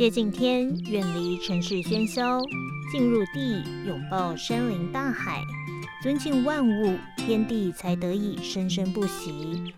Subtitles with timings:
[0.00, 2.40] 接近天，远离城市喧嚣，
[2.90, 5.44] 进入地，拥抱山林大海，
[6.02, 9.74] 尊敬万物，天地才得以生生不息。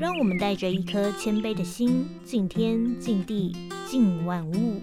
[0.00, 3.54] 让我们带着一颗谦卑的心，敬天、敬地、
[3.86, 4.82] 敬万物。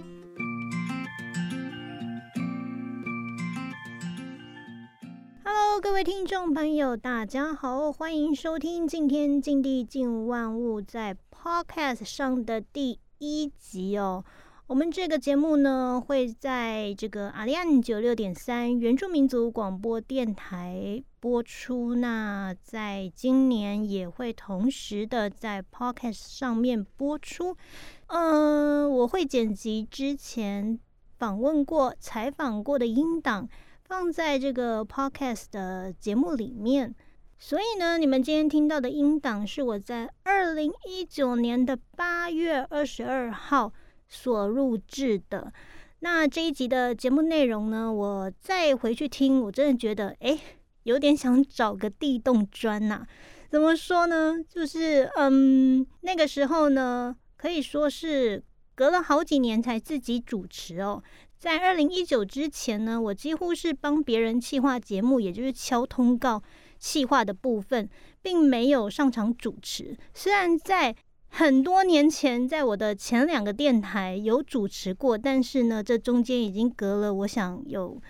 [5.82, 14.24] 各位听众朋友，大家好，欢迎收听《敬天、敬地、敬万物》在 Podcast 上的第一集哦。
[14.68, 21.96] 我们这个节目呢，会在这个阿利安九六点三原住民族广播电台播出。
[21.96, 27.56] 那在今年也会同时的在 Podcast 上面播出。
[28.08, 30.78] 嗯，我会剪辑之前
[31.18, 33.48] 访问过、采访过的音档，
[33.86, 36.94] 放在这个 Podcast 的节目里面。
[37.40, 43.74] 所以呢，你们今天听到的音档是我在二零一九年的八月二十二号。
[44.10, 45.52] 所录制的
[46.00, 50.40] 那这一集的节目内容呢，我再回去听，我真的觉得哎，
[50.84, 53.06] 有点想找个地洞钻呐。
[53.50, 54.38] 怎么说呢？
[54.48, 58.42] 就是嗯，那个时候呢，可以说是
[58.76, 61.04] 隔了好几年才自己主持哦。
[61.38, 66.42] 在二零一九之前呢，我几乎是帮别人企划节目，也就是敲通告
[66.80, 67.90] 企划的部分，
[68.22, 69.98] 并没有上场主持。
[70.14, 70.96] 虽然在
[71.30, 78.02] 很多年前，在我的前两个电台有主持过，但是呢，这中间已经隔了，我想有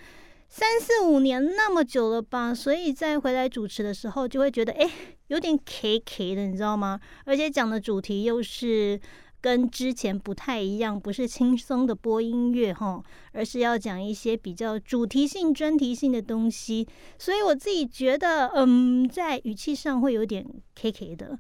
[0.48, 2.54] 三四五年那么久了吧。
[2.54, 4.90] 所以再回来主持的时候，就会觉得哎，
[5.28, 7.00] 有点 K K 的，你知道吗？
[7.26, 9.00] 而且讲的主题又是
[9.40, 13.02] 跟之前不太一样，不是轻松的播音乐哈，
[13.34, 16.88] 而是要讲一些比较主题性、专题性的东西。
[17.18, 21.38] 所以我自己觉得，嗯，在语气上会有点 K K 的。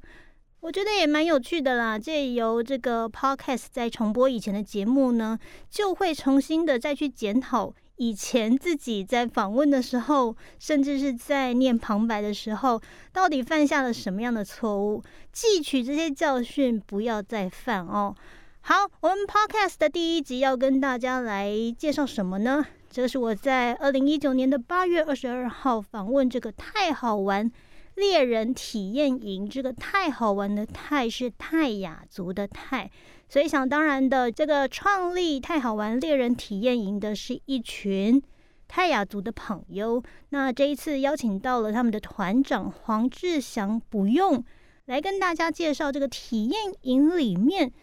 [0.59, 1.97] 我觉得也蛮有趣的啦。
[1.97, 5.37] 借由这个 podcast 在重播以前的节目呢，
[5.69, 12.81] 就会重新的再去检讨以前自己在访问的时候，甚至是在念旁白的时候，
[13.11, 15.03] 到底犯下了什么样的错误，
[15.33, 18.15] 汲取这些教训，不要再犯哦。
[18.61, 22.65] 好，我们 podcast 的第一集要跟大家来介绍什么呢？
[22.89, 27.51] 这是我在二零一九年的八月二十二号访问这个太好玩。
[27.97, 32.89] 猎人体验营，这个太好玩的泰是泰雅族的泰，
[33.27, 38.21] 所以想当然的，这个创立太好玩猎人体验营的是一群
[38.67, 40.01] 泰雅族的朋友。
[40.29, 44.43] 那这一次邀请到了他们的团长黄志祥，不用
[44.85, 47.73] 来跟大家介绍这个体验营里面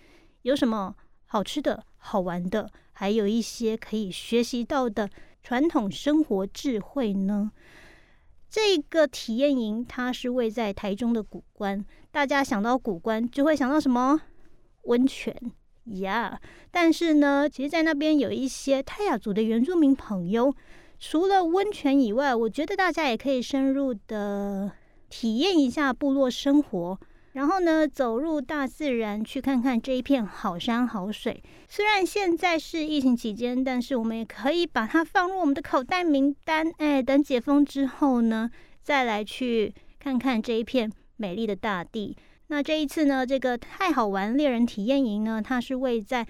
[0.42, 0.94] 有什么
[1.26, 5.10] 好吃的好玩的，还有一些可以学习到的
[5.42, 7.50] 传统生活智慧呢。
[8.54, 11.84] 这个体验营，它是位在台中的古关。
[12.12, 14.20] 大家想到古关，就会想到什么
[14.82, 15.36] 温泉
[15.86, 16.40] 呀？
[16.70, 20.54] 但是呢，其实，在那边有一些泰雅族的原住民朋友。
[21.00, 24.70] 除了温泉以外，我觉得大家也可以深入的
[25.10, 27.00] 体验一下部落生活。
[27.34, 31.42] 然后呢，走入大自然，去看看这一片好山好水。
[31.68, 36.72] 虽然现在是疫情期间，但是我们也可以把它放入我们的口袋名单。
[36.78, 38.48] 哎，等解封之后呢，
[38.82, 42.16] 再来去看看这一片美丽的大地。
[42.46, 46.24] 那这一次呢，这个太好玩猎人体验营呢，它是位在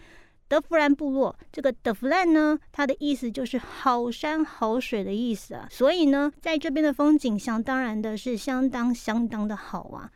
[0.49, 1.37] 德弗兰部落。
[1.53, 5.69] 这个德弗兰呢，它的意思就是好山好水的意思啊。
[5.71, 10.11] 所以呢，在这边的风景，想当然的是相当相当的好啊。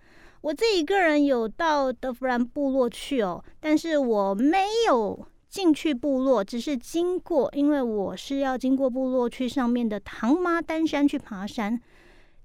[0.48, 11.78] 我自己一个人有到德弗兰部落去哦，但是我没有进去部落，只是经过，因为我是要经过部落去上面的唐妈丹山去爬山。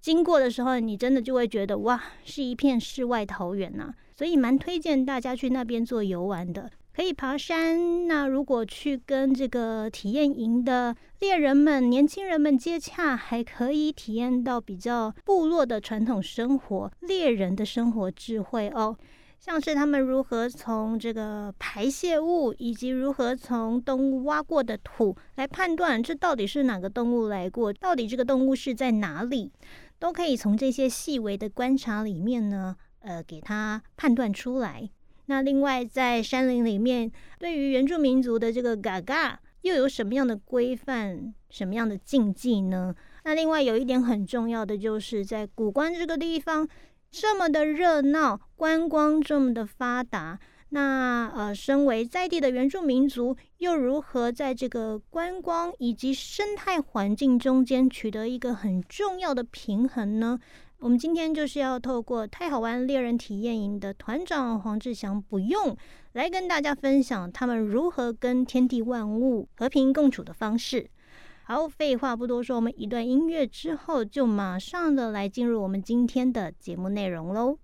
[0.02, 6.70] 经过的时候，你真的就会觉得哇，是一片世外桃源呐，所以蛮推荐大家去那边做游玩的。
[6.96, 8.08] 可以爬山。
[8.08, 18.96] 那如果去跟这个体验营的猎人们、年轻人们接洽，还可以体验到比较部落的传统生活、猎人的生活智慧哦。
[19.40, 29.52] 像是他们如何从这个排泄物，以及如何从动物挖过的土来判断这到底是哪个动物来过，到底这个动物是在哪里，
[30.00, 34.90] 都可以从这些细微的观察里面呢，呃，给它判断出来。
[35.34, 42.94] 那另外，在山林里面，对于原住民族的这个嘎嘎，又有什么样的规范、什么样的禁忌呢？
[43.24, 46.70] 那另外有一点很重要的，就是在古关这个地方
[47.10, 50.40] 这么的热闹，观光这么的发达，
[50.70, 60.40] 那呃，身为在地的原住民族，又如何在这个观光以及生态环境中间取得一个很重要的平衡呢？
[60.84, 65.78] 我们今天就是要透过太好玩猎人体验营的团长黄志祥不用
[66.12, 70.90] 来跟大家分享他们如何跟天地万物和平共处的方式。
[71.46, 77.58] 好，废话不多说，我们一段音乐之后就马上的来进入我们今天的节目内容喽。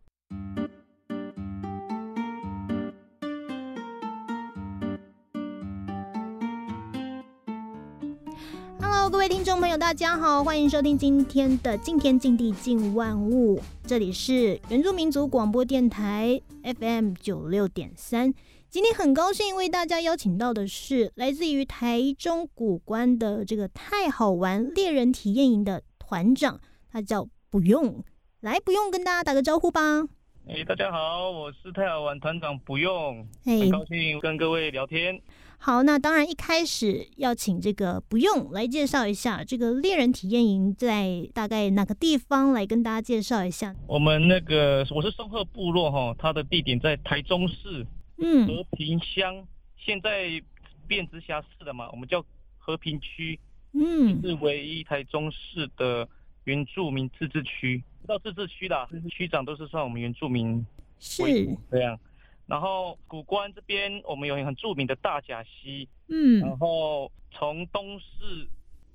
[9.11, 13.57] 各位听众朋友，大家好，欢迎收听今天的《敬天敬地敬万物》，
[13.87, 16.39] 这里是原住民族广播电台
[16.79, 18.31] FM 九六点三。
[18.69, 26.59] 今天很高兴为大家邀请到的是来自于台中古关的这个太好玩猎人体验营的团长，
[26.91, 28.03] 他叫不用，
[28.41, 30.07] 来不用跟大家打个招呼吧。
[30.51, 35.21] 哎，大家好，我是太好玩团长不用，很高兴跟各位聊天。
[35.59, 43.75] 好，那当然一开始要请这个不用来介绍一下这个猎人体验营在大概哪个地方来跟大家介绍一下。
[43.85, 47.85] 我们那个我是松鹤部落哈，它的地点在台中市
[48.17, 49.45] 嗯和平乡，
[49.77, 50.41] 现在
[50.87, 52.25] 变直辖市了嘛，我们叫
[52.57, 53.39] 和平区
[53.73, 56.09] 嗯，是唯一台中市的
[56.45, 60.65] 原住民自治区，到自治区的区长都是算我们原住民
[60.99, 61.21] 是
[61.69, 61.99] 这样。
[62.47, 68.49] 然后古关这边，我们有很著名的大甲溪，嗯，然后从东市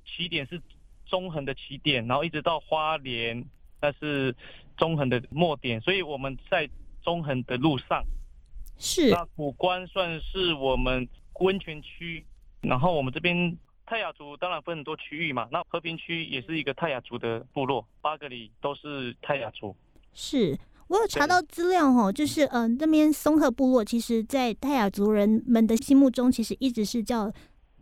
[0.04, 0.60] 起点是
[1.06, 3.44] 中横的起点，然后一直到花莲，
[3.80, 4.34] 那是
[4.76, 6.68] 中横的末点，所以我们在
[7.04, 8.04] 中横的路上。
[8.76, 9.10] 是。
[9.10, 11.08] 那古关算是我们
[11.38, 12.26] 温泉区，
[12.60, 19.74] 然后我们这边泰雅族当然分很多区域嘛，那和平区也是一个泰雅族的部落，八个里都是泰雅族。
[20.12, 20.58] 是。
[20.86, 27.32] 我有查到资料哈，就是嗯，那边松鹤部落，其实在泰雅族人们的心目中，其实一直是叫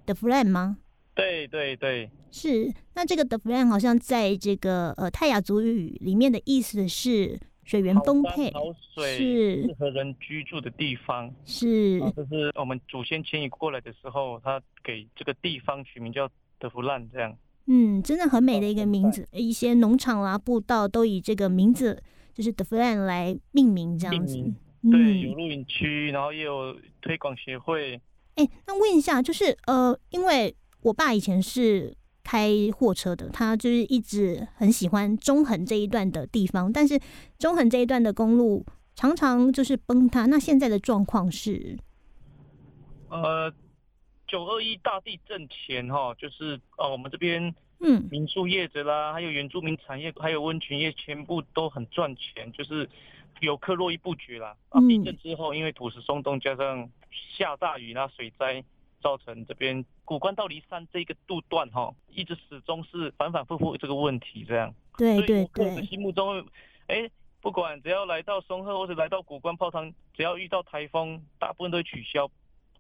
[0.07, 0.79] The Friend 吗？
[1.13, 2.73] 对对对，是。
[2.95, 8.63] 那这个 The Friend 好像在这个呃泰雅族语里面的意思是水源丰沛，好
[8.95, 11.33] 水是适合人居住的地方。
[11.45, 16.29] 是，这是我们祖先迁移过来的时候，他给这个地方取名叫
[16.59, 17.37] 德弗兰，这样。
[17.67, 22.03] 嗯，真的很美的一个名字，一些农场啦、步道都以这个名字。
[22.35, 24.39] 就是 The Flan 来命名这样子，
[24.91, 28.01] 对，有露营区，然后也有推广协会。
[28.37, 36.99] 哎，那问一下，就是呃，因为我爸以前是开货车的，他就是一直很喜欢中横这一段的地方，但是
[37.39, 38.65] 中横这一段的公路
[38.95, 40.27] 常常就是崩塌。
[40.27, 41.79] 那现在的状况是？
[43.09, 43.53] 呃，
[44.27, 47.55] 九二一大地震前哈，就是哦，我们这边。
[47.85, 52.89] 嗯，民宿业者啦，还有原住民产业，还有温泉业，全部都很赚钱，就是
[53.41, 54.57] 游客络绎不绝啦。
[54.69, 56.89] 啊，地震之后，因为土石松动，加上
[57.37, 58.63] 下大雨啦水灾，
[59.03, 64.75] 造成这边古关到离山这个路段哈，一直始终是反反复复这个问题这样。
[64.97, 65.77] 对对对。
[65.77, 66.47] 的心目中，
[66.87, 67.11] 哎，
[67.41, 72.31] 不管只要来到松鹤或者来到古关泡汤，只要遇到台风，大部分都会取消。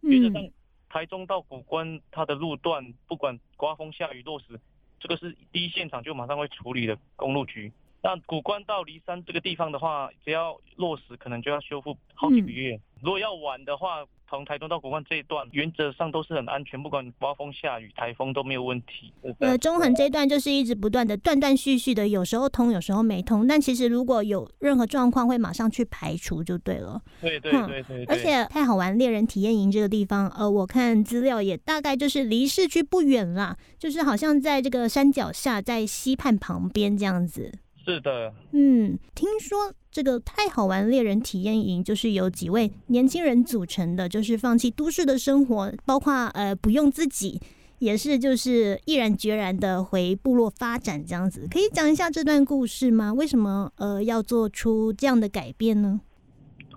[0.00, 0.48] 原则上，
[0.88, 4.58] 台中到古关它的路段，不管刮风下雨落石。
[5.00, 7.72] 这个是第一现场就马上会处理的公路局。
[8.02, 12.78] 那古关到骊山这个地方的话，只要落实，可能就要修复好几个月。
[13.00, 19.12] 如果要晚的话，从台东到古关这一段，原则上都是很安全，不管刮风下雨、台风都没有问题。
[19.38, 23.46] 呃，中横这一段就是一直不断的断断续续的，有时候通，有时候没通。
[23.46, 27.00] 但其实如果有任何状况，会马上去排除就对了。
[27.20, 28.04] 对对对对。
[28.06, 37.52] 而且太好玩，猎人体验营这个地方，呃，我看资料也大概就是离市区不远啦，就是好像在这个山脚下，在溪畔旁边这样子。
[37.84, 47.40] 是的，嗯，听说这个太好玩猎人体验营就是由几位年轻人组成的，就是放弃都市的生活，包括呃不用自己，
[47.80, 53.12] 也是就是毅然决然的回部落发展这样子，可以讲一下这段故事吗？
[53.12, 56.00] 为什么呃要做出这样的改变呢？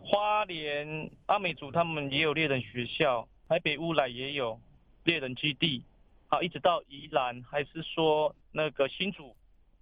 [0.02, 4.60] 花莲阿美族他们也有猎人学校，台北乌来也有
[5.04, 5.84] 猎人基地，
[6.28, 9.36] 好，一直到宜兰还是说那个新竹。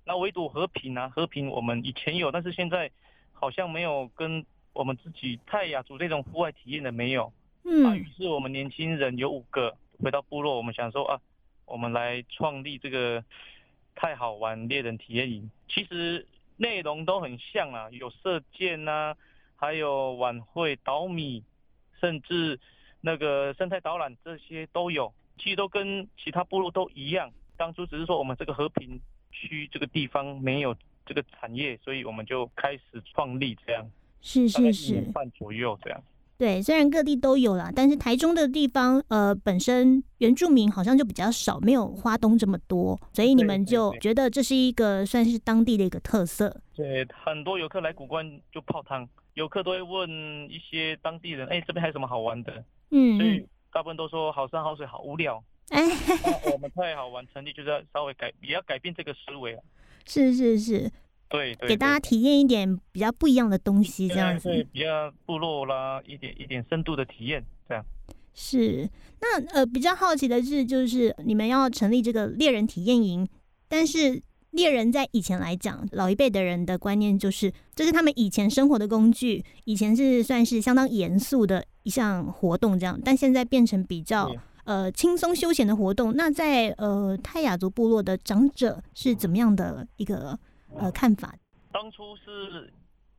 [0.06, 2.92] 那唯独和平啊，和平我们以前有，但是现在
[3.32, 7.32] 好像没有跟我们自己泰雅族这种户外体验的没有。
[7.64, 7.98] 嗯。
[7.98, 11.22] 于是我们年轻人有五个回到部落，我们想说啊，
[11.66, 13.24] 我们来创立这个
[13.96, 15.50] 太好玩猎人体验营。
[15.70, 19.16] 其实内容都很像啊，有射箭呐，
[19.56, 21.44] 还有晚会导米，
[22.02, 22.60] 甚至
[23.00, 25.14] 那个生态导览这些都有。
[25.38, 27.32] 其实都跟其他部落都一样。
[27.56, 29.00] 当初只是说我们这个和平。
[29.34, 30.74] 区这个地方没有
[31.06, 33.86] 这个产业，所以我们就开始创立这样，
[34.22, 36.02] 是是是，半左右这样。
[36.36, 46.62] 对，虽然各地都有啦，但是台中的地方，呃，本身原住民好像就比较少，没有花东这么多，所以你们就觉得这是一个算是当地的一个特色。
[46.76, 50.10] 对，很多游客来古关就泡汤，游客都会问
[50.50, 52.64] 一些当地人，哎，这边还有什么好玩的？
[52.90, 55.42] 嗯，所以大部分都说好山好水好无聊。
[55.70, 55.82] 哎，
[56.54, 59.64] 我们太好玩，成立就是要稍微改，也要改变这个思维啊。
[60.06, 60.92] 是是是。
[61.30, 67.84] 对，给大家体验一点比较不一样的东西，这样子，比较部落啦，一点一点深度的体验，这样。
[68.36, 68.88] 是，
[69.20, 73.28] 那呃，比较好奇的是，就是你们要成立这个猎人体验营，
[73.68, 84.32] 但是猎人在以前来讲，老一辈的人的观念就是，这是他们以前生活的工具，以前是算是相当严肃的一项活动，这样，但现在变成比较
[84.66, 86.16] 呃轻松休闲的活动。
[86.16, 90.38] 那在呃泰雅族部落的长者是怎么样的一个？
[90.76, 91.36] 呃，看法。
[91.72, 92.74] 当初是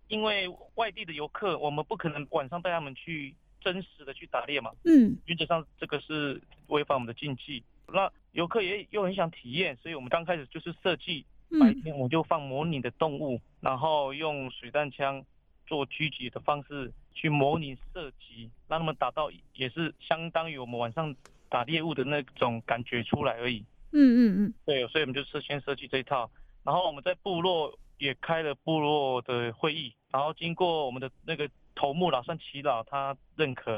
[0.08, 4.72] 因为外地的游客，我们不可能晚上带他们去真实的去打猎嘛。
[4.82, 5.16] 嗯。
[5.26, 7.62] 原则上这个是违反我们的禁忌。
[7.86, 11.24] 那游客也又很想体验，所以我们刚开始就是设计
[11.60, 15.24] 白天我就放模拟的动物，然后用水弹枪
[15.66, 21.14] 做狙击的方式去模拟射击，让他们打到也是相当于我们晚上
[21.48, 23.64] 打猎物的那种感觉出来而已。
[23.92, 24.54] 嗯嗯嗯。
[24.64, 26.30] 对，所以我们就是先设计这一套。
[26.64, 33.72] 然后我们在部落也开了部落的会议，然后经过我们的那个头目老算祈祷，他认可，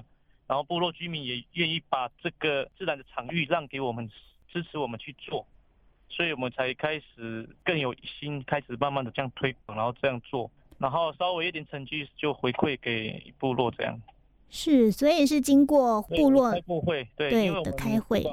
[0.47, 4.09] 然后部落居民也愿意把这个自然的场域让给我们，
[4.49, 5.47] 支持我们去做，
[6.09, 14.00] 所以我们才开始更有心，开始慢慢的这样推广，然后这样做，然后稍微一点成绩就回馈给部落这样。
[14.49, 18.25] 是，所以是经过部落开部会，对，因为我们开会，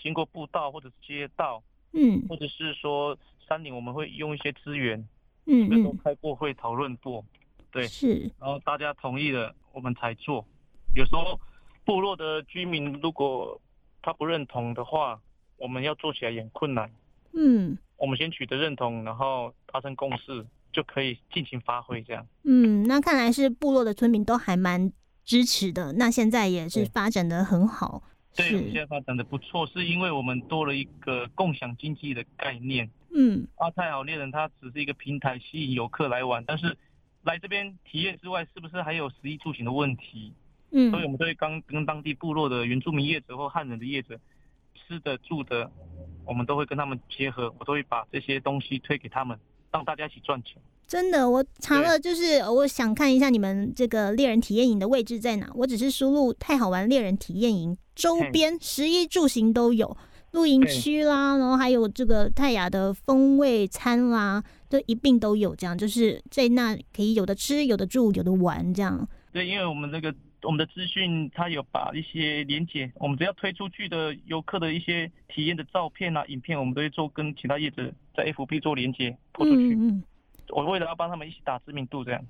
[0.00, 3.16] 经过步道或者街道，嗯，或者是说。
[3.48, 4.96] 山林我们会用一些资源，
[5.46, 7.24] 嗯嗯，都开过会讨论过，
[7.72, 10.46] 对，是，然后大家同意了，我们才做。
[10.94, 11.40] 有时候
[11.84, 13.60] 部落的居民如果
[14.02, 15.20] 他不认同的话，
[15.56, 16.88] 我们要做起来也困难。
[17.32, 22.26] 嗯，我们先取得认同，然后达成共识，就可以尽情发挥这样。
[22.44, 24.92] 嗯，那看来是部落的村民都还蛮
[25.24, 28.02] 支持的，那现在也是发展的很好。
[28.36, 32.88] 对，我们现在发展的不错，是因为我们多了一个共享经济的概念。
[33.12, 36.76] 嗯，阿泰好猎人它只是一个平台，吸引游客来玩，但是
[37.22, 40.32] 来这边体验之外，是不是还有食衣住行的问题？
[40.70, 44.18] 嗯，所以我们都会刚跟当地部落的原住民业者或汉人的业者，
[44.74, 45.68] 吃的住的，
[46.24, 49.36] 我们都会跟他们结合，我都会把这些东西推给他们，
[49.72, 50.56] 让大家一起赚钱。
[50.86, 59.96] 真的，我查了，就是我想看一下你们这个猎人体验营的位置在哪，我只是输入“太好玩猎人体验营”，周边食衣住行都有。
[60.32, 65.56] 露营区啦，然后还有这个泰雅的风味餐啦，都一并都有。
[65.56, 69.08] 这样就是在那可以有的吃，有的住，有的玩，这样。
[69.32, 79.74] 对，因为我们这个我们的资讯，它有把一些连接，我们只要推出去的游客的一些体验的照片啊、影片，我们都会做跟其他业者在 FB 做连接，拖出去。
[79.74, 80.02] 嗯嗯。
[80.48, 82.22] 我为了要帮他们一起打知名度，这样。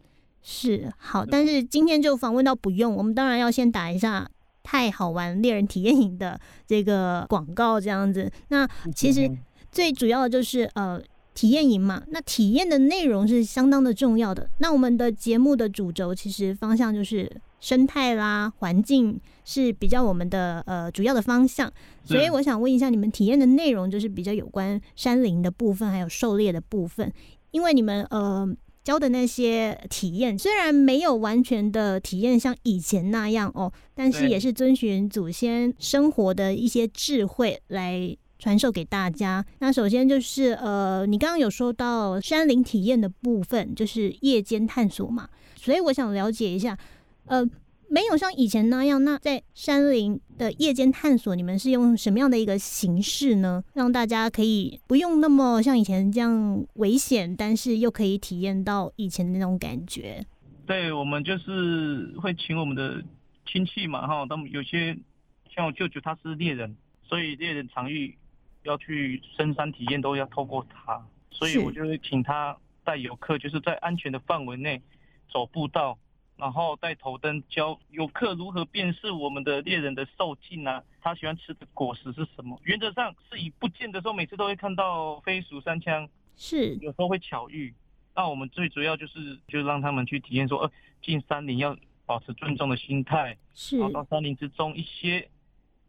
[0.43, 4.31] 是好，但是今天就访问到不用，我们当然要先打一下。
[4.62, 9.29] 太好玩猎人体验营的这个广告这样子，那其实
[9.73, 11.00] 最主要的就是呃
[11.35, 14.49] 体验营嘛，那体验的内容是相当的重要的。
[14.59, 17.29] 那我们的节目的主轴其实方向就是
[17.61, 21.73] 生态啦、环境是比较我们的呃主要的方向，
[22.05, 27.12] 所以我想问一下，你们体验的内容就是比较有关山林的部分，还有狩猎的部分，
[27.50, 28.49] 因为你们呃。
[28.83, 39.45] 教的那些体验虽然没有完全的体验像以前那样哦，但是也是遵循祖先生活的一些智慧来传授给大家。
[39.59, 46.76] 那首先就是呃，你刚刚有说到山林体验的部分，就是夜间探索嘛，所以我想了解一下，
[47.30, 47.49] 呃。
[47.92, 53.64] 没有像以前那样，那在山林的夜间探索，你们是用什么样的一个形式呢？
[53.75, 60.25] 让大家可以不用那么像以前这样危险，但是又可以体验到以前的那种感觉。
[60.64, 63.02] 对，我们就是会请我们的
[63.44, 64.96] 亲戚嘛，哈，他们有些
[65.52, 68.16] 像我舅舅他是猎人，所以猎人常遇
[68.62, 74.80] 要去深山体验都要透过他，所以我就会请他带游客，就是在安全的范围内
[75.32, 75.99] 走步道。
[76.40, 82.59] 然后带头灯教游客如何辨识我们的猎人的兽径啊，他喜欢吃的果实是什么？
[82.64, 87.75] 原则上是以不见的时候，每次都会看到飞鼠三枪，是有时候会巧遇。
[88.16, 90.70] 那我们最主要就是就让他们去体验说，呃，
[91.02, 95.28] 进山林要保持尊重的心态，是到山林之中一些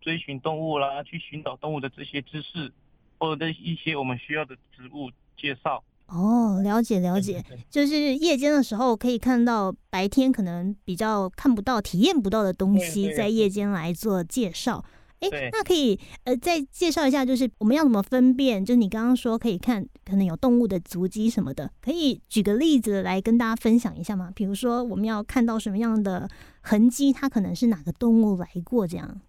[0.02, 2.72] 追寻动物啦，去寻找动物的这些知识，
[3.18, 5.84] 或者一些我们需要的植物介绍。
[6.14, 14.84] 哦，了解了解，就是夜间的时候可以看到白天可能比较看不到、体验不到的东西，在夜间来做介绍。
[15.22, 18.66] 哎，那可以呃再介绍一下，就是我们要怎么分辨？
[18.66, 24.32] 就是你刚刚说可以看可能有动物的足迹什么的，可以举个例子来跟大家分享一下吗？
[24.36, 26.28] 比如说我们要看到什么样的
[26.62, 29.22] 痕迹，它可能是哪个动物来过这样。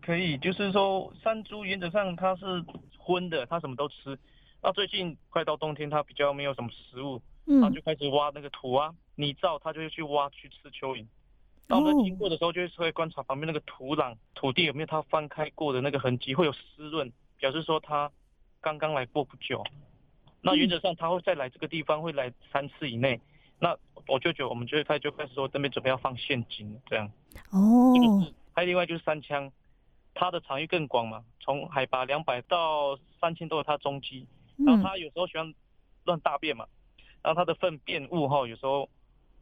[0.00, 2.44] 可以，就是说山猪原则上它是
[2.96, 4.16] 荤的，它什么都吃。
[4.62, 11.06] 那最近快到冬天，它比较没有什么食物，它嗯就开始挖那个土啊、泥沼，它就会去挖去吃蚯蚓。
[11.66, 18.10] 那我们哦经过的时候，就会会观察旁边那个土壤、土地有没有它翻开过的那个痕迹，会有湿润，表示说它
[18.60, 19.64] 刚刚来过不久。
[20.42, 23.20] 那原则上它会再来这个地方，会来三次以内。
[23.58, 23.76] 那
[24.08, 27.10] 我舅舅我们就会开就开始说这边准备要放陷阱了，这样。
[27.50, 27.94] 哦
[28.52, 29.50] 还有另外就是三枪，
[30.12, 34.26] 它的场域更广嘛，从海拔两百到三千都有它踪迹。
[34.66, 35.54] 然后嗯它有时候喜欢
[36.04, 36.66] 乱大便嘛，
[37.22, 38.88] 然后它的粪便物哈，有时候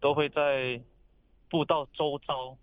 [0.01, 0.81] 都会在
[1.49, 2.57] 步道周遭，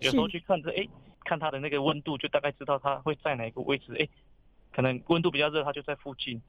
[0.00, 0.86] 有时候去看这哎，
[1.24, 4.08] 看它的那个温度，就大概知道它会在哪个位置，哎，
[4.72, 6.40] 可能温度比较热，它就在附近，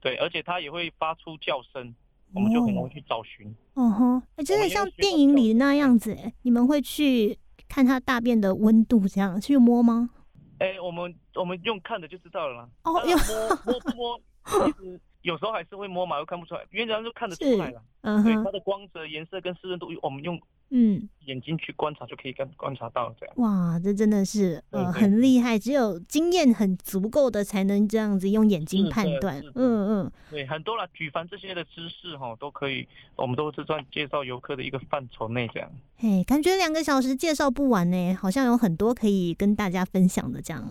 [0.00, 1.94] 对，而且它也会发出叫声，
[2.32, 3.54] 我们就很容易去找寻。
[3.74, 10.10] 哦吼，哎，真的像电影里那样子哎，你们会去看它大便的温度，这样去摸吗？
[10.58, 12.68] 哎，我们我们用看的就知道了啦。
[12.84, 14.20] 哦摸摸不摸，
[14.78, 17.82] 其实有时候还是会摸嘛，又看不出来，原则上就看得出来了。
[18.02, 23.34] 嗯哼它，的光泽、颜色跟湿润度，我们用嗯，眼睛去观察就可以看观察到这样。
[23.36, 35.70] 哇，这真的是呃对对很厉害，只有经验很足够的才能这样子用眼睛判断嗯嗯，对，很多了，举凡这些的知识哈，都可以，我们都是算介绍游客的一个范畴内这样。
[35.98, 40.66] 嘿，感觉两个小时介绍不完呢，好像有很多可以跟大家分享的这样。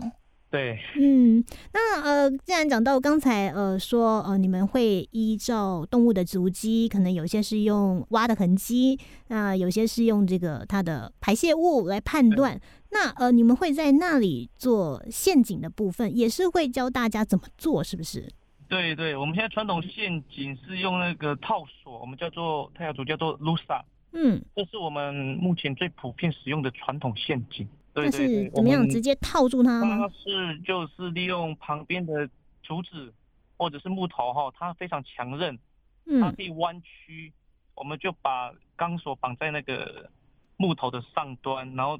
[0.50, 12.60] 对， 嗯，那呃，既然讲到刚才呃说呃，你们会依照动物的足迹，可能有些是用挖的痕迹，那有些是用这个它的排泄物来判断。
[12.90, 18.28] 那呃，你们会在那里做陷阱的部分，也是会教大家怎么做，是不是？
[18.68, 27.68] 对对，我们现在传统陷阱是用那个套索，我们叫做泰雅族叫做 lusa，嗯，这是我们目前最普遍使用的传统陷阱。
[27.92, 30.08] 对那对对，是怎么样直接套住它它吗？
[30.12, 32.28] 是就是利用旁边的
[32.62, 33.12] 竹子
[33.56, 35.56] 或者是木头哈，它非常强韧，
[36.20, 37.32] 它嗯可以弯曲，
[37.74, 40.10] 我们就把钢索绑在那个
[40.56, 41.98] 木头的上端，然后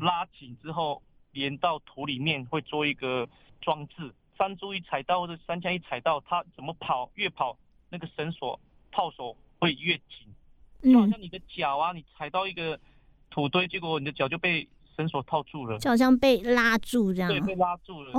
[0.00, 3.28] 拉紧之后连到土里面，会做一个
[3.60, 4.12] 装置。
[4.38, 7.56] 山猪一踩到或者山枪一踩到，它怎么跑越跑
[7.90, 8.58] 那个绳索
[8.90, 12.78] 套索会越紧，就好嗯，像你的脚啊，你踩到一个
[13.30, 17.40] 土堆，结果你的脚就被绳索套住了，就好像被拉住这样对，。
[17.40, 18.12] 被拉住了，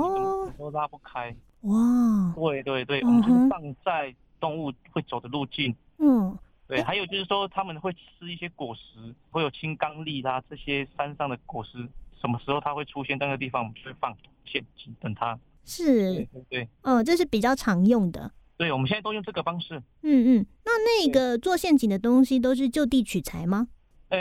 [0.58, 1.34] 都拉不开。
[1.62, 5.74] 哇，对对对，我们就是放在动物会走的路径。
[5.98, 11.88] 嗯，对，还有就是说他们会吃一些果实，会有青冈栎啦这些山上的果实，
[12.20, 15.34] 什么时候它会出现在那个地方，我们就会放陷阱等它。
[15.34, 18.30] 对是，对对，呃，这是比较常用的。
[18.58, 19.82] 对，我们现在都用这个方式。
[20.02, 23.68] 嗯嗯，那那个做陷阱的东西都是就地取材吗？
[24.10, 24.18] 呃，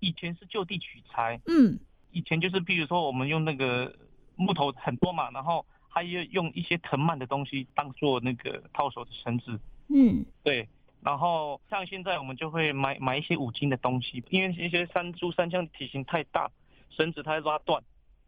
[0.00, 1.78] 以前是就地取材，嗯
[2.12, 3.94] 以前就是比如说我们用那个
[4.34, 9.58] 木头很多嘛，然后还有用一些藤蔓的东西当做那个套手的绳子。
[9.88, 10.68] 嗯对，
[11.02, 16.50] 然后像现在我们就会买买一些五金的东西，因为一些山猪、山枪体型太大，
[16.90, 17.82] 绳子它会拉断，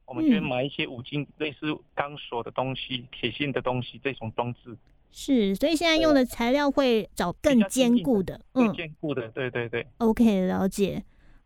[0.05, 4.77] 我们就会嗯买一些五金类似钢索的东西、铁线的东西这种装置，
[5.11, 8.41] 是，所以现在用的材料会找更坚固的。
[8.53, 9.29] 最嗯坚固的。
[9.29, 11.03] 对对对，，OK，了解。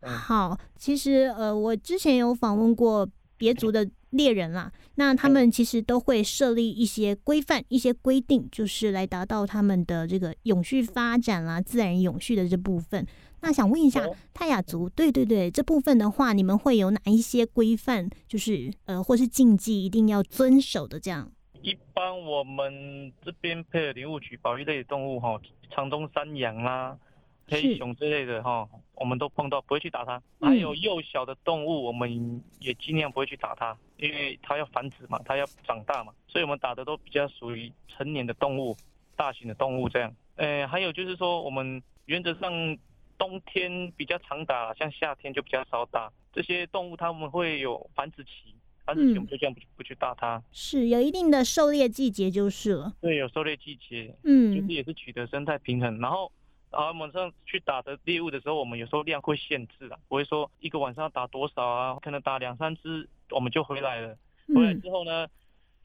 [0.07, 13.05] 嗯好，其实呃，我之前有访问过别族的猎人啦，那他们其实都会设立一些规范、一些规定，就是来达到他们的这个永续发展啦、自然永续的这部分。
[13.41, 21.31] 那想问一下，泰雅族，对对对，这部分的话，你们会有哪一些规范，就是呃，或是禁忌一定要遵守的这样？
[21.61, 25.39] 一般我们这边配合林务局保育类的动物哈，
[25.69, 26.97] 长东山羊啦、
[27.47, 30.17] 黑熊之类的哈，我们都碰到不会去打它。
[30.39, 38.75] 嗯还有幼小的动物，我们也尽量不会去打它，因为它要繁殖嘛，它要长大嘛，所以我们打的都比较属于成年的动物、
[39.15, 40.13] 大型的动物这样。
[40.35, 42.77] 呃，还有就是说，我们原则上
[43.17, 46.11] 冬天比较常打，像夏天就比较少打。
[46.31, 48.53] 这些动物它们会有繁殖期，
[48.85, 50.41] 繁殖期嗯我们就这样不不去打它。
[50.51, 52.93] 是有一定的狩猎季节就是了。
[53.01, 55.99] 对，有狩猎季节，嗯就是嗯也是取得生态平衡。
[55.99, 56.31] 然后，
[56.77, 64.15] 然后晚上去打的猎物的时候，我们有时候量会限制啊，不会说一个晚上打多少啊，可能打两三只我们就回来了。
[64.53, 65.27] 回来嗯，之后呢，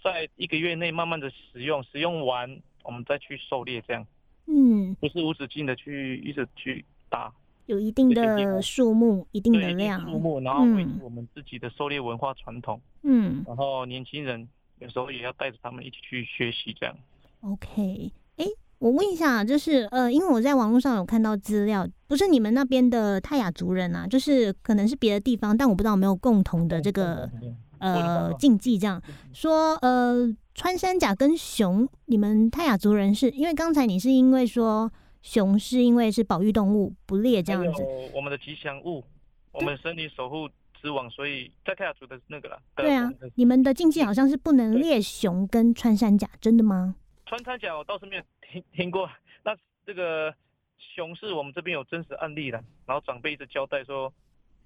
[0.04, 4.06] 在一个月内慢慢的使用，使用完我们再去狩猎这样。
[4.44, 7.32] 嗯，不是无止境的去一直去打，
[7.64, 13.42] 有一定的数目，一定的量，数目，然后维持嗯我们自己的狩猎文化传统，嗯。
[13.46, 14.46] 然后年轻人
[14.78, 16.94] 有时候也要带着他们一起去学习，这样。
[17.40, 18.44] ，OK，哎，
[18.82, 27.30] 我问一下，就是呃，因为我在网络上有看到资料，不是你们那边的泰雅族人啊，就是可能是别的地方，但我不知道有没有共同的这个
[27.78, 29.00] 呃禁忌，这样
[29.32, 34.90] 说呃，穿山甲跟熊，你们泰雅族人是因为刚才你是因为说
[35.22, 39.04] 熊是因为是保育动物不猎这样子，有我们的吉祥物，
[39.52, 40.48] 我们森林守护
[40.82, 42.58] 之王，所以在泰雅族的那个啦。
[42.74, 46.96] 对啊你们的禁忌好像是不能猎熊跟穿山甲，真的吗？
[47.26, 49.10] 穿山甲我倒是没有听听过，
[49.44, 49.56] 那
[49.86, 50.34] 这个
[50.78, 54.12] 熊是我们这边有真实案例的，然后长辈一直交代说，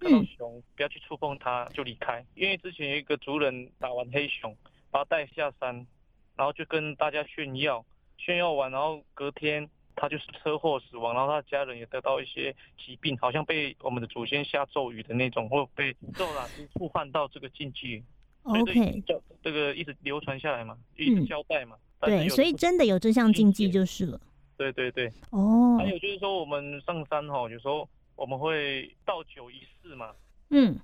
[0.00, 4.56] 看到嗯熊不要去触碰它就离开，因为之前有一个族人打完黑熊，
[4.90, 5.86] 把它带下山，
[6.34, 7.84] 然后就跟大家炫耀，
[8.16, 18.02] 炫耀完，然后隔天他就是车祸死亡，然后他的家人也得到一些疾病，好像被我们的祖先下咒语的那种，或被咒啦触犯到这个禁忌，
[18.42, 18.64] 所以
[19.06, 21.76] 这 OK，这个一直流传下来嘛，一直嗯交代嘛。
[22.00, 24.20] 对，所以真的有这项禁忌就是了。
[24.56, 30.10] 对对对，哦还，有就是说我们上山哈，有时候我们会倒酒仪式嘛，
[30.48, 30.78] 嗯，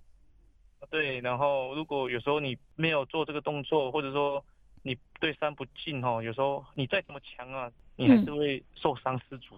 [0.90, 4.44] 对，然后如果有时候你没有做这个动作，或者说
[4.82, 9.54] 你对山不敬哈，有时候你再怎么强啊，你还嗯是会受伤失足。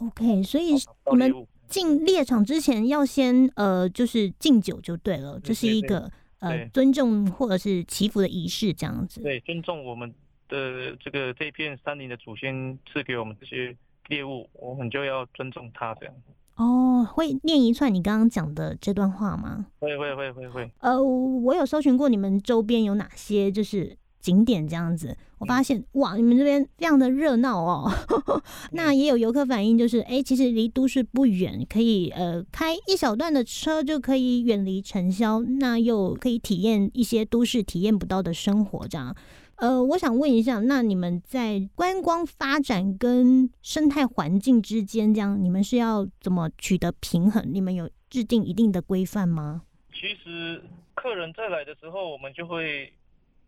[0.00, 9.22] OK，所以找到你们进猎场之前要先呃，就是敬酒就对了，这是一个呃尊重或者是祈福的仪式这样子。
[9.22, 10.12] 对尊重我们
[10.54, 13.76] 的这个这片山林的祖先赐给我们这些
[14.08, 16.14] 猎物，我们就要尊重它这样。
[16.56, 19.66] 哦，会念一串你刚刚讲的这段话吗？
[19.80, 27.90] 会会会会会，呃，我有搜寻过你们周边有哪些就是景点这样子，我发现哇，你们这边非常的热闹哦。
[28.70, 39.16] 那也有游客反映，就是哎、其实离都市不远，可以呃开一小段的车就可以远离尘嚣，那又可以体验一些都市体验不到的生活这样。
[39.56, 47.44] 呃，我想问一下，那你们在观光发展跟生态环境之间，这样你们是要怎么取得平衡？
[47.52, 49.62] 你们有制定一定的规范吗？
[49.92, 50.62] 其实
[50.94, 52.92] 客人再来的时候，我们就会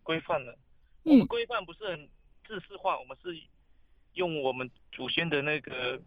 [0.03, 0.57] 规范了。
[1.03, 2.09] 我们嗯规范不是很
[2.45, 3.37] 制式化，我们是
[4.15, 6.01] 用我们祖先的那个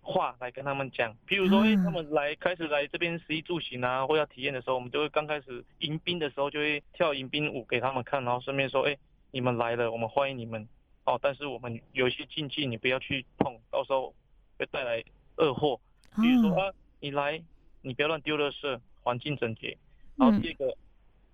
[0.00, 1.10] 话来跟他们讲。
[1.26, 8.96] 譬如说，哎、啊他们来开始来这边食衣住行啊，或要体验的时候，我们就会刚开始迎宾的时候就会跳迎宾舞给他们看，然后顺便说，哎、
[9.30, 10.68] 你们来了，我们欢迎你们。
[11.04, 14.14] 哦，但是我们有一些禁忌，你不要去碰，到时候
[14.58, 15.02] 会带来
[15.36, 15.80] 恶祸。
[16.20, 17.42] 比如说啊啊，你来，
[17.80, 19.76] 你不要乱丢垃圾，环境整洁。
[20.16, 20.76] 然后嗯第二个，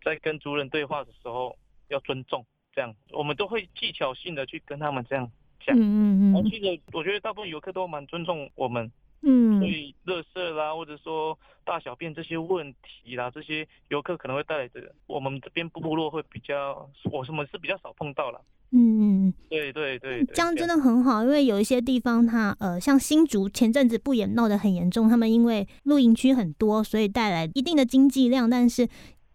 [0.05, 1.57] 在跟族人对话的时候
[1.89, 5.29] 要尊重，这样我们都会技巧性的去跟他们这样
[5.67, 5.77] 讲。
[5.77, 8.93] 嗯嗯嗯我记得我觉得大部分游客都蛮尊重我们，
[9.25, 18.41] 嗯所以垃圾啦，或者说大小便这些问题啦，这些游客可能会带来的，我们这边部落会比较，我们是比较少碰到了。
[18.77, 28.89] 嗯嗯，对对对，对这样真的很好，因为有一些地方它呃，像新竹前阵子不也闹得很严重，他们因为露营区很多，所以带来一定的经济量，但是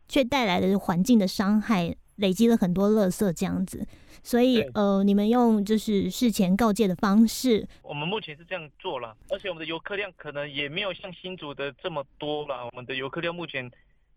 [0.10, 3.86] 却带来的环境的伤害，累积了很多垃圾这样子。
[4.22, 12.66] 所以呃，你们用就是事前告诫的方式，我们目前是这样做了，而且我们的游客量可能也没有像新竹的这么多啦。
[12.66, 13.72] 我们的游客量目前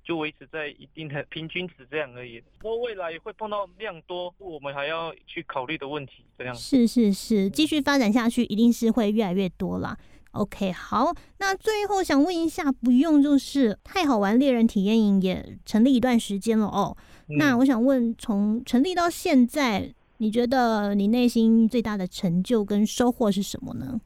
[0.05, 2.43] 就维持在一定的平均值这样而已。
[2.59, 6.53] 不过未来会碰到量多，我们还要去考虑的问题，这样。
[6.53, 9.97] 是是是，继续发展下去，一定是会越来越多啦。
[10.33, 16.97] OK，好，那最后想问一下，不用就是太好玩猎人体验营也成立一段时间了哦。
[17.37, 24.01] 那嗯我想问，从成立到现在，你觉得你内心最大的成就跟收获是什么呢？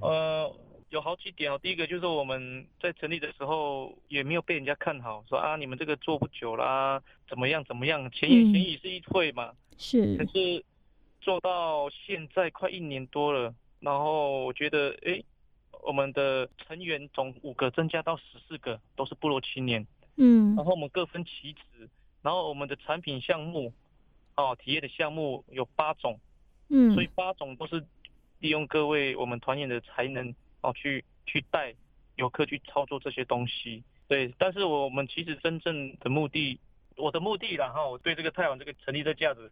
[0.00, 0.54] 呃，
[0.90, 1.58] 有好几点哦。
[1.62, 9.52] 第一个就是我们在成立的时候也没有被人家看好，说啊你们这个做不久啦，怎么样怎么样，前也嗯钱也是一退嘛。
[9.76, 10.64] 是可是，是
[11.20, 15.24] 做到现在快一年多了，然后我觉得，诶，
[15.82, 19.86] 我们的成员从五个增加到十四个，都是部落青年。
[20.16, 21.88] 嗯然后我们各分其职，
[22.22, 23.72] 然后我们的产品项目，
[24.36, 26.18] 哦，体验的项目有八种，
[26.68, 26.92] 嗯。
[26.94, 27.84] 所以八种都是
[28.40, 31.74] 利用各位我们团员的才能，哦，去去带
[32.16, 33.82] 游客去操作这些东西。
[34.08, 36.58] 对，但是我们其实真正的目的，
[36.96, 39.50] 我的目的啦哈，我对这个太阳这个成立的价值，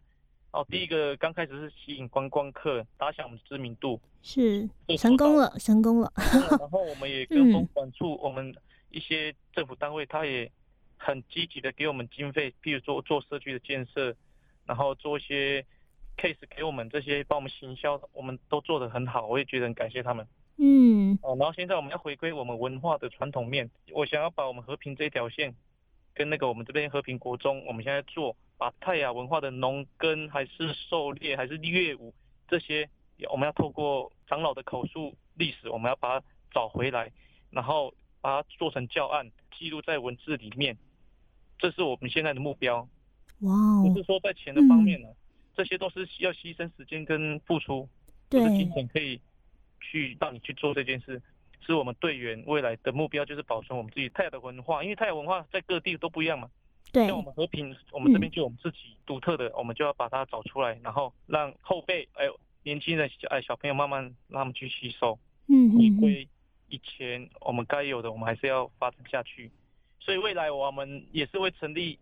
[0.51, 6.11] 哦，第一个刚开始是吸引观光客，打响我们的知名度，是成功了，成功了。
[6.59, 7.53] 然后我们也跟嗯。
[7.53, 8.53] 风管处，我们
[8.89, 10.51] 一些政府单位，他也
[10.97, 14.15] 很积极的给我们经费，譬如说做社区的建设，
[14.65, 15.65] 然后做一些
[16.17, 20.27] case 给我们这些帮我们行销，我们都做得很好，我也觉得很感谢他们。
[20.57, 25.55] 嗯哦，然后现在我们要回归我们文化的传统面，我想要把我们和平这一条线，
[26.15, 32.11] 跟那个我们这边和平国中，我们现在做把泰雅文化的农耕还是狩猎还是乐舞
[32.47, 32.89] 这些，
[33.29, 37.11] 我们要透过长老的口述历史，我们要把它找回来，
[37.51, 40.75] 然后把它做成教案，记录在文字里面，
[41.59, 42.87] 这是我们现在的目标。
[43.41, 45.07] 哇哦不是说在钱的方面呢、
[45.55, 47.87] 这些都是需要牺牲时间跟付出，
[48.29, 49.19] 不是金对钱可以
[49.79, 51.21] 去让你去做这件事。
[51.65, 56.49] 是我们队员未来的目标，就是保存我们自己泰雅的文化，因为泰雅文化在各地都不一样嘛。
[56.91, 62.25] 对像我们和平，我们这边就有我们自己独特的，我们就要把它找出来，然后让后辈哎
[62.63, 66.27] 年轻人小哎小朋友慢慢让他们去吸收，嗯回归
[66.69, 69.51] 以前我们该有的，我们还是要发展下去。
[70.07, 71.99] 所以未来我们也是会成立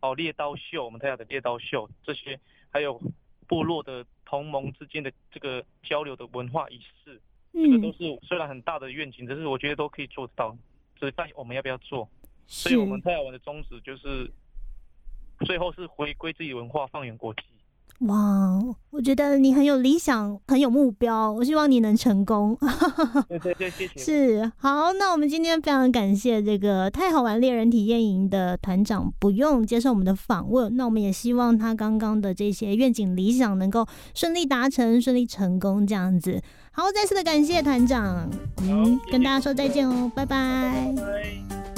[0.00, 3.00] 哦猎刀秀，我们泰雅的猎刀秀这些，还有
[3.46, 7.18] 部落的同盟之间的这个交流的文化仪式，
[7.54, 10.54] 这个都嗯是虽然很大的愿景，但是我觉得都可以做得到，
[11.00, 12.06] 只是看我们要不要做。
[12.46, 14.30] 所以我们泰雅文的宗旨就是，
[15.46, 17.40] 最后是回归自己文化，放眼国际。
[18.06, 22.56] 哇，我觉得你很有理想，很有目标，我希望你能成功。
[23.28, 23.98] 对对对，谢谢。
[23.98, 33.84] 是好，那我们今天非常感谢这个太好玩猎人体验营的团长不用接受我们的访问，那我们也希望他刚刚的这些愿景理想能够
[34.14, 36.40] 顺利达成、顺利成功这样子。
[36.70, 41.77] 好，再次的感谢团长，我们好谢谢跟大家说再见哦，拜拜拜。